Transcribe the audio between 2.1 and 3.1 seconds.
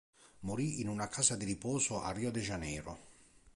de Janeiro.